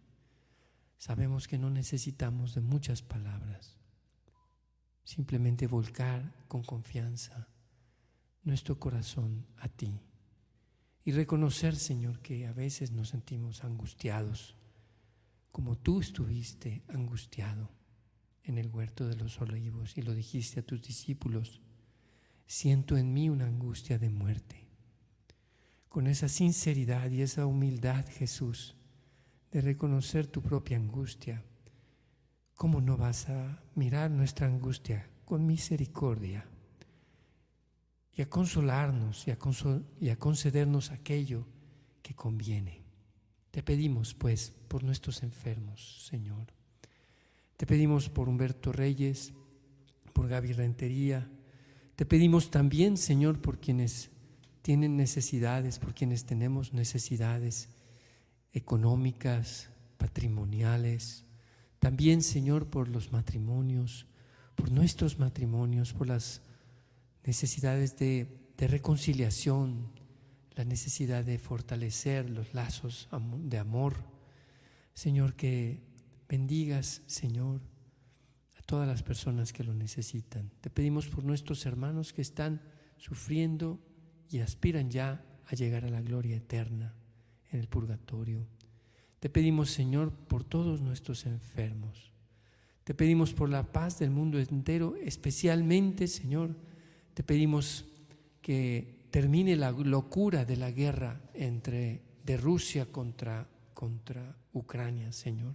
Sabemos 0.98 1.48
que 1.48 1.60
no 1.60 1.70
necesitamos 1.70 2.56
de 2.56 2.62
muchas 2.62 3.04
palabras, 3.04 3.78
simplemente 5.04 5.68
volcar 5.68 6.44
con 6.48 6.64
confianza 6.64 7.48
nuestro 8.42 8.80
corazón 8.80 9.46
a 9.58 9.70
ti 9.70 10.02
y 11.04 11.12
reconocer, 11.12 11.76
Señor, 11.76 12.20
que 12.20 12.48
a 12.48 12.52
veces 12.52 12.92
nos 12.92 13.10
sentimos 13.10 13.64
angustiados, 13.64 14.56
como 15.52 15.78
tú 15.78 16.02
estuviste 16.02 16.82
angustiado 16.88 17.85
en 18.48 18.58
el 18.58 18.70
huerto 18.70 19.08
de 19.08 19.16
los 19.16 19.42
olivos 19.42 19.98
y 19.98 20.02
lo 20.02 20.14
dijiste 20.14 20.60
a 20.60 20.66
tus 20.66 20.82
discípulos, 20.82 21.62
siento 22.48 22.98
en 22.98 23.14
mí 23.14 23.30
una 23.30 23.48
angustia 23.48 23.98
de 23.98 24.10
muerte. 24.10 24.68
Con 25.88 26.08
esa 26.08 26.28
sinceridad 26.28 27.10
y 27.10 27.22
esa 27.22 27.46
humildad, 27.46 28.06
Jesús, 28.08 28.76
de 29.52 29.62
reconocer 29.62 30.28
tu 30.28 30.42
propia 30.42 30.78
angustia, 30.78 31.44
¿cómo 32.54 32.82
no 32.82 32.98
vas 32.98 33.30
a 33.30 33.64
mirar 33.76 34.12
nuestra 34.12 34.48
angustia 34.48 35.10
con 35.24 35.46
misericordia 35.46 36.46
y 38.14 38.22
a 38.22 38.30
consolarnos 38.30 39.28
y 39.28 39.32
a, 39.32 39.38
y 40.00 40.10
a 40.10 40.20
concedernos 40.20 40.92
aquello 40.92 41.48
que 42.02 42.14
conviene? 42.14 42.84
Te 43.52 43.64
pedimos, 43.64 44.14
pues, 44.14 44.52
por 44.68 44.84
nuestros 44.84 45.24
enfermos, 45.24 46.06
Señor. 46.10 46.54
Te 47.58 47.66
pedimos 47.66 48.10
por 48.10 48.28
Humberto 48.28 48.72
Reyes, 48.72 49.34
por 50.14 50.28
Gaby 50.28 50.54
Rentería. 50.54 51.30
Te 51.96 52.06
pedimos 52.06 52.52
también, 52.52 52.98
Señor, 52.98 53.42
por 53.42 53.60
quienes 53.60 54.10
tienen 54.62 54.98
necesidades, 54.98 55.80
por 55.80 55.94
quienes 55.94 56.26
tenemos 56.26 56.74
necesidades 56.74 57.70
económicas, 58.52 59.70
patrimoniales. 59.98 61.24
También, 61.80 62.22
Señor, 62.22 62.68
por 62.68 62.90
los 62.90 63.12
matrimonios, 63.12 64.08
por 64.56 64.72
nuestros 64.72 65.20
matrimonios, 65.20 65.94
por 65.94 66.08
las 66.08 66.42
necesidades 67.24 67.96
de, 67.98 68.28
de 68.58 68.68
reconciliación, 68.68 69.94
la 70.56 70.66
necesidad 70.66 71.24
de 71.24 71.38
fortalecer 71.38 72.30
los 72.30 72.54
lazos 72.54 73.08
de 73.44 73.58
amor. 73.58 73.96
Señor, 74.94 75.36
que 75.36 75.95
bendigas, 76.28 77.02
Señor, 77.06 77.62
a 78.58 78.62
todas 78.64 78.88
las 78.88 79.04
personas 79.04 79.54
que 79.54 79.64
lo 79.64 79.74
necesitan. 79.74 80.52
Te 80.62 80.70
pedimos 80.70 81.08
por 81.08 81.24
nuestros 81.24 81.66
hermanos 81.66 82.14
que 82.14 82.22
están 82.22 82.62
sufriendo 82.98 83.80
y 84.30 84.40
aspiran 84.40 84.90
ya 84.90 85.24
a 85.46 85.56
llegar 85.56 85.86
a 85.86 85.90
la 85.90 86.02
gloria 86.02 86.38
eterna 86.38 86.94
en 87.52 87.60
el 87.60 87.68
purgatorio. 87.68 88.48
Te 89.20 89.30
pedimos, 89.30 89.72
Señor, 89.72 90.12
por 90.12 90.44
todos 90.44 90.82
nuestros 90.82 91.26
enfermos. 91.26 92.12
Te 92.84 92.94
pedimos 92.94 93.34
por 93.34 93.50
la 93.50 93.72
paz 93.72 94.00
del 94.00 94.12
mundo 94.12 94.40
entero, 94.40 94.96
especialmente, 95.02 96.08
Señor, 96.08 96.56
te 97.14 97.24
pedimos 97.24 97.86
que 98.42 99.08
termine 99.10 99.56
la 99.56 99.72
locura 99.72 100.46
de 100.46 100.58
la 100.58 100.70
guerra 100.70 101.22
entre 101.34 102.04
de 102.24 102.38
Rusia 102.38 102.92
contra 102.92 103.48
contra 103.76 104.36
Ucrania, 104.54 105.12
Señor. 105.12 105.54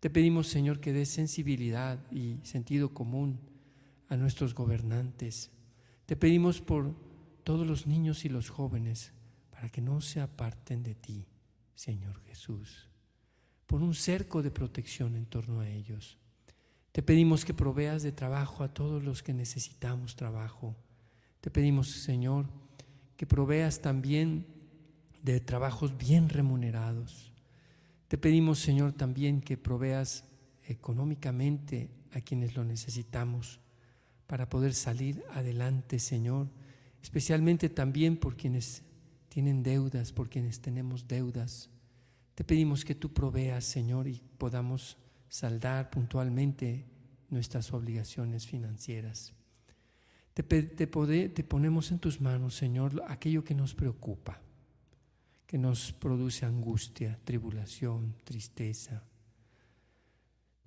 Te 0.00 0.10
pedimos, 0.10 0.46
Señor, 0.46 0.78
que 0.78 0.92
des 0.92 1.08
sensibilidad 1.08 1.98
y 2.12 2.38
sentido 2.44 2.94
común 2.94 3.40
a 4.08 4.16
nuestros 4.16 4.54
gobernantes. 4.54 5.50
Te 6.06 6.14
pedimos 6.14 6.60
por 6.60 6.94
todos 7.42 7.66
los 7.66 7.86
niños 7.86 8.24
y 8.24 8.28
los 8.28 8.48
jóvenes 8.48 9.12
para 9.50 9.68
que 9.70 9.80
no 9.80 10.00
se 10.00 10.20
aparten 10.20 10.84
de 10.84 10.94
ti, 10.94 11.26
Señor 11.74 12.20
Jesús. 12.22 12.88
Por 13.66 13.82
un 13.82 13.94
cerco 13.94 14.40
de 14.40 14.52
protección 14.52 15.16
en 15.16 15.26
torno 15.26 15.60
a 15.60 15.68
ellos. 15.68 16.16
Te 16.92 17.02
pedimos 17.02 17.44
que 17.44 17.52
proveas 17.52 18.02
de 18.04 18.12
trabajo 18.12 18.62
a 18.62 18.72
todos 18.72 19.02
los 19.02 19.22
que 19.24 19.34
necesitamos 19.34 20.14
trabajo. 20.14 20.76
Te 21.40 21.50
pedimos, 21.50 21.90
Señor, 21.90 22.46
que 23.16 23.26
proveas 23.26 23.82
también 23.82 24.46
de 25.22 25.40
trabajos 25.40 25.98
bien 25.98 26.28
remunerados 26.28 27.32
te 28.08 28.16
pedimos, 28.16 28.58
Señor, 28.58 28.94
también 28.94 29.42
que 29.42 29.58
proveas 29.58 30.24
económicamente 30.64 31.90
a 32.12 32.22
quienes 32.22 32.56
lo 32.56 32.64
necesitamos 32.64 33.60
para 34.26 34.48
poder 34.48 34.74
salir 34.74 35.22
adelante, 35.32 35.98
Señor, 35.98 36.48
especialmente 37.02 37.68
también 37.68 38.16
por 38.16 38.36
quienes 38.36 38.82
tienen 39.28 39.62
deudas, 39.62 40.12
por 40.12 40.30
quienes 40.30 40.60
tenemos 40.60 41.06
deudas. 41.06 41.70
Te 42.34 42.44
pedimos 42.44 42.84
que 42.84 42.94
tú 42.94 43.12
proveas, 43.12 43.64
Señor, 43.64 44.08
y 44.08 44.22
podamos 44.38 44.96
saldar 45.28 45.90
puntualmente 45.90 46.86
nuestras 47.28 47.72
obligaciones 47.74 48.46
financieras. 48.46 49.34
Te, 50.32 50.86
ponemos 50.86 51.90
en 51.90 51.98
tus 51.98 52.20
manos, 52.20 52.54
Señor, 52.54 53.02
aquello 53.08 53.44
que 53.44 53.54
nos 53.54 53.74
preocupa 53.74 54.40
que 55.48 55.56
nos 55.56 55.92
produce 55.94 56.44
angustia, 56.44 57.18
tribulación, 57.24 58.14
tristeza. 58.22 59.02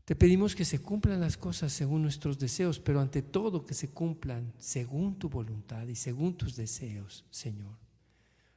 Te 0.05 0.15
pedimos 0.15 0.55
que 0.55 0.65
se 0.65 0.79
cumplan 0.79 1.21
las 1.21 1.37
cosas 1.37 1.71
según 1.71 2.01
nuestros 2.01 2.39
deseos, 2.39 2.79
pero 2.79 2.99
ante 2.99 3.21
todo 3.21 3.63
que 3.63 3.75
se 3.75 3.91
cumplan 3.91 4.51
según 4.57 5.19
tu 5.19 5.29
voluntad 5.29 5.85
y 5.85 5.95
según 5.95 6.35
tus 6.35 6.55
deseos, 6.55 7.23
Señor, 7.29 7.77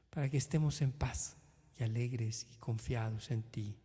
para 0.09 0.27
que 0.27 0.37
estemos 0.37 0.81
en 0.81 0.91
paz 0.91 1.37
y 1.79 1.83
alegres 1.83 2.47
y 2.51 2.55
confiados 2.55 3.29
en 3.29 3.43
ti. 3.43 3.75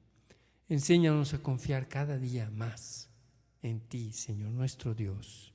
Enséñanos 0.70 1.35
a 1.35 1.42
confiar 1.42 1.88
cada 1.88 2.16
día 2.16 2.48
más 2.48 3.11
en 3.61 3.81
ti, 3.81 4.12
Señor, 4.12 4.50
nuestro 4.53 4.94
Dios. 4.94 5.53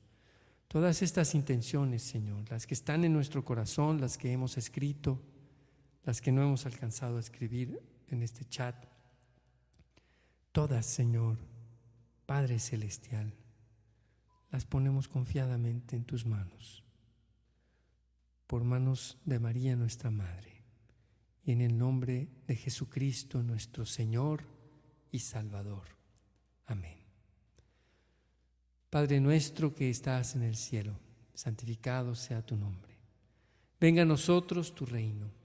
Todas 0.68 1.02
estas 1.02 1.34
intenciones, 1.34 2.04
Señor, 2.04 2.48
las 2.52 2.68
que 2.68 2.76
están 2.76 3.06
en 3.06 3.14
nuestro 3.14 3.44
corazón, 3.44 4.00
las 4.00 4.20
que 4.20 4.32
hemos 4.32 4.60
escrito, 4.60 5.20
las 6.06 6.22
que 6.22 6.32
no 6.32 6.44
hemos 6.44 6.66
alcanzado 6.68 7.18
a 7.18 7.20
escribir 7.20 7.82
en 8.10 8.22
este 8.22 8.46
chat, 8.46 8.76
todas, 10.52 10.86
Señor, 10.86 11.40
Padre 12.28 12.60
Celestial, 12.60 13.34
las 14.52 14.66
ponemos 14.66 15.08
confiadamente 15.08 15.96
en 15.96 16.06
tus 16.06 16.26
manos, 16.26 16.84
por 18.46 18.64
manos 18.64 19.18
de 19.26 19.40
María 19.40 19.76
nuestra 19.76 20.12
Madre, 20.12 20.64
y 21.44 21.52
en 21.52 21.62
el 21.62 21.78
nombre 21.78 22.30
de 22.48 22.56
Jesucristo 22.56 23.42
nuestro 23.42 23.86
Señor 23.86 24.44
y 25.12 25.20
Salvador. 25.20 25.88
Amén. 26.68 27.00
Padre 28.92 29.20
nuestro 29.20 29.74
que 29.74 29.90
estás 29.90 30.36
en 30.36 30.44
el 30.44 30.56
cielo, 30.56 31.00
santificado 31.34 32.14
sea 32.14 32.46
tu 32.46 32.56
nombre. 32.56 32.96
Venga 33.80 34.04
a 34.04 34.06
nosotros 34.06 34.74
tu 34.74 34.86
reino 34.86 35.45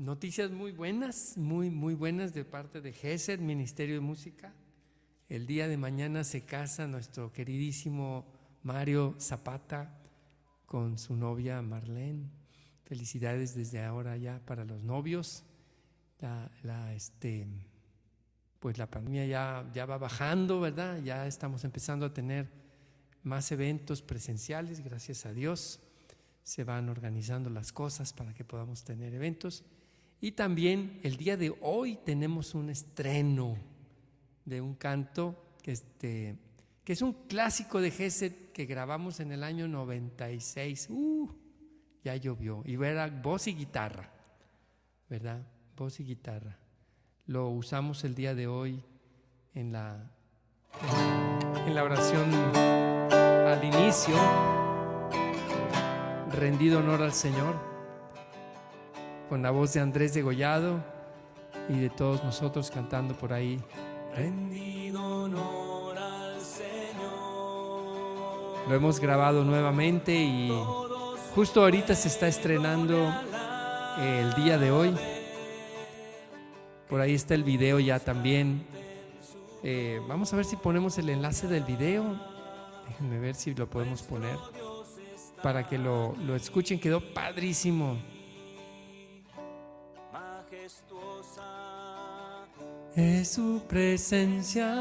noticias 0.00 0.50
muy 0.50 0.72
buenas, 0.72 1.36
muy, 1.36 1.68
muy 1.68 1.92
buenas 1.94 2.32
de 2.32 2.46
parte 2.46 2.80
de 2.80 2.92
GESED, 2.92 3.38
Ministerio 3.38 3.96
de 3.96 4.00
Música. 4.00 4.54
El 5.28 5.46
día 5.46 5.68
de 5.68 5.76
mañana 5.76 6.24
se 6.24 6.46
casa 6.46 6.86
nuestro 6.86 7.30
queridísimo 7.32 8.24
Mario 8.62 9.14
Zapata 9.20 10.00
con 10.64 10.96
su 10.96 11.16
novia 11.16 11.60
Marlene. 11.60 12.30
Felicidades 12.84 13.54
desde 13.54 13.84
ahora 13.84 14.16
ya 14.16 14.40
para 14.46 14.64
los 14.64 14.82
novios. 14.82 15.44
La, 16.62 16.94
este, 16.94 17.46
pues 18.58 18.78
la 18.78 18.90
pandemia 18.90 19.26
ya, 19.26 19.70
ya 19.74 19.84
va 19.84 19.98
bajando, 19.98 20.60
¿verdad? 20.60 21.02
Ya 21.02 21.26
estamos 21.26 21.62
empezando 21.64 22.06
a 22.06 22.14
tener 22.14 22.50
más 23.22 23.52
eventos 23.52 24.00
presenciales, 24.00 24.80
gracias 24.80 25.26
a 25.26 25.34
Dios. 25.34 25.78
Se 26.42 26.64
van 26.64 26.88
organizando 26.88 27.50
las 27.50 27.70
cosas 27.70 28.14
para 28.14 28.32
que 28.32 28.44
podamos 28.44 28.82
tener 28.82 29.12
eventos. 29.12 29.62
Y 30.20 30.32
también 30.32 31.00
el 31.02 31.16
día 31.16 31.36
de 31.36 31.54
hoy 31.62 31.98
tenemos 32.04 32.54
un 32.54 32.68
estreno 32.68 33.56
de 34.44 34.60
un 34.60 34.74
canto 34.74 35.56
que, 35.62 35.72
este, 35.72 36.36
que 36.84 36.92
es 36.92 37.00
un 37.00 37.14
clásico 37.26 37.80
de 37.80 37.90
Gesed 37.90 38.50
que 38.52 38.66
grabamos 38.66 39.20
en 39.20 39.32
el 39.32 39.42
año 39.42 39.66
96. 39.66 40.88
Uh, 40.90 41.30
ya 42.04 42.16
llovió. 42.16 42.62
Y 42.66 42.74
era 42.74 43.06
voz 43.06 43.46
y 43.46 43.54
guitarra, 43.54 44.12
¿verdad? 45.08 45.40
Voz 45.74 46.00
y 46.00 46.04
guitarra. 46.04 46.58
Lo 47.26 47.48
usamos 47.48 48.04
el 48.04 48.14
día 48.14 48.34
de 48.34 48.46
hoy 48.46 48.82
en 49.54 49.72
la, 49.72 50.10
en 51.66 51.74
la 51.74 51.82
oración 51.82 52.30
al 53.10 53.64
inicio, 53.64 54.16
rendido 56.30 56.80
honor 56.80 57.02
al 57.02 57.14
Señor 57.14 57.69
con 59.30 59.40
la 59.42 59.52
voz 59.52 59.72
de 59.72 59.80
Andrés 59.80 60.12
Degollado 60.12 60.82
y 61.68 61.78
de 61.78 61.88
todos 61.88 62.24
nosotros 62.24 62.68
cantando 62.68 63.14
por 63.14 63.32
ahí. 63.32 63.60
Rendido 64.16 65.22
honor 65.22 65.96
al 65.96 66.40
Señor. 66.40 66.68
Lo 68.68 68.74
hemos 68.74 68.98
grabado 68.98 69.44
nuevamente 69.44 70.12
y 70.12 70.52
justo 71.32 71.62
ahorita 71.62 71.94
se 71.94 72.08
está 72.08 72.26
estrenando 72.26 72.96
el 74.00 74.34
día 74.34 74.58
de 74.58 74.72
hoy. 74.72 74.96
Por 76.88 77.00
ahí 77.00 77.14
está 77.14 77.36
el 77.36 77.44
video 77.44 77.78
ya 77.78 78.00
también. 78.00 78.66
Eh, 79.62 80.00
vamos 80.08 80.32
a 80.32 80.36
ver 80.36 80.44
si 80.44 80.56
ponemos 80.56 80.98
el 80.98 81.08
enlace 81.08 81.46
del 81.46 81.62
video. 81.62 82.20
Déjenme 82.88 83.20
ver 83.20 83.36
si 83.36 83.54
lo 83.54 83.70
podemos 83.70 84.02
poner 84.02 84.36
para 85.40 85.68
que 85.68 85.78
lo, 85.78 86.16
lo 86.16 86.34
escuchen. 86.34 86.80
Quedó 86.80 87.14
padrísimo. 87.14 87.96
Es 92.96 93.28
su 93.28 93.62
presencia, 93.68 94.74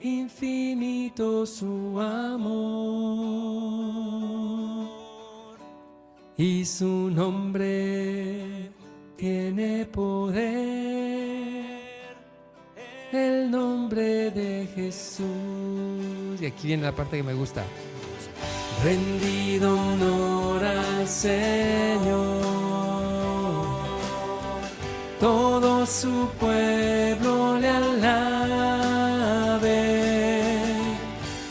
infinito 0.00 1.46
su 1.46 2.00
amor, 2.00 2.48
y 6.36 6.64
su 6.64 7.08
nombre 7.10 8.72
tiene 9.16 9.86
poder, 9.86 10.42
el 13.12 13.48
nombre 13.48 14.32
de 14.32 14.68
Jesús. 14.74 16.40
Y 16.40 16.46
aquí 16.46 16.66
viene 16.66 16.82
la 16.82 16.90
parte 16.92 17.18
que 17.18 17.22
me 17.22 17.34
gusta. 17.34 17.62
Rendido 18.82 19.78
honor 19.78 20.64
al 20.64 21.06
Señor 21.06 22.43
todo 25.24 25.86
su 25.86 26.28
pueblo 26.38 27.58
le 27.58 27.68
alabe, 27.70 28.10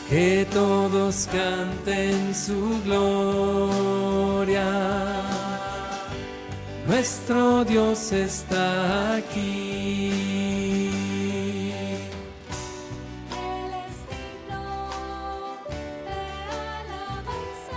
que 0.08 0.46
todos 0.54 1.28
canten 1.32 2.36
su 2.36 2.80
gloria. 2.86 4.70
Nuestro 6.86 7.66
Dios 7.66 8.12
está 8.12 9.16
aquí. 9.16 10.12
Él 13.32 13.72
es 13.88 13.96
digno 14.14 14.66
de 15.68 16.20
alabanzas. 16.92 17.74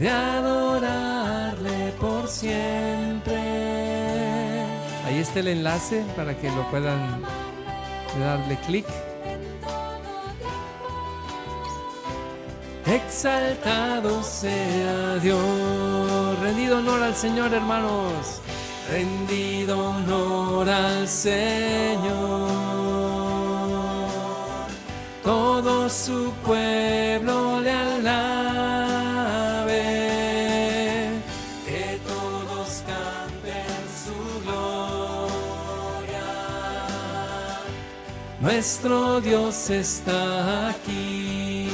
de 0.00 0.08
adorarle 0.10 1.78
por 2.00 2.26
siempre. 2.26 2.99
Ahí 5.20 5.24
está 5.24 5.40
el 5.40 5.48
enlace 5.48 6.02
para 6.16 6.34
que 6.34 6.50
lo 6.50 6.66
puedan 6.70 7.20
darle 8.18 8.56
clic. 8.64 8.86
Exaltado 12.86 14.22
sea 14.22 15.16
Dios. 15.16 16.40
Rendido 16.40 16.78
honor 16.78 17.02
al 17.02 17.14
Señor, 17.14 17.52
hermanos. 17.52 18.40
Rendido 18.90 19.90
honor 19.90 20.70
al 20.70 21.06
Señor. 21.06 22.48
Todo 25.22 25.90
su 25.90 26.32
pueblo 26.46 27.09
Nuestro 38.60 39.22
Dios 39.22 39.70
está 39.70 40.68
aquí. 40.68 41.66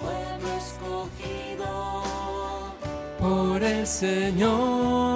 pueblo 0.00 0.48
escogido, 0.56 2.02
por 3.18 3.62
el 3.62 3.86
Señor, 3.86 5.15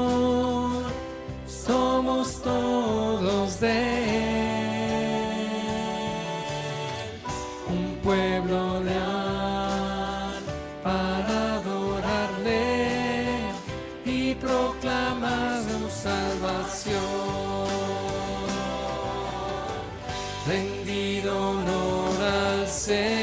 Rendido 20.46 21.50
honor 21.50 22.22
al 22.22 22.66
Señor 22.66 23.19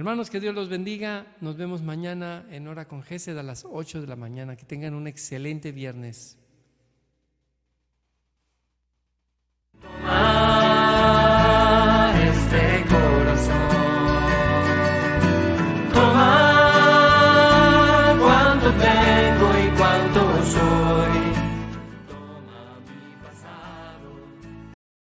Hermanos, 0.00 0.30
que 0.30 0.40
Dios 0.40 0.54
los 0.54 0.70
bendiga. 0.70 1.26
Nos 1.42 1.58
vemos 1.58 1.82
mañana 1.82 2.46
en 2.50 2.68
hora 2.68 2.88
con 2.88 3.02
Gesed 3.02 3.36
a 3.36 3.42
las 3.42 3.66
8 3.70 4.00
de 4.00 4.06
la 4.06 4.16
mañana. 4.16 4.56
Que 4.56 4.64
tengan 4.64 4.94
un 4.94 5.06
excelente 5.06 5.72
viernes. 5.72 6.38